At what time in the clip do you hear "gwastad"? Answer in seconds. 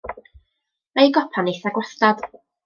1.77-2.27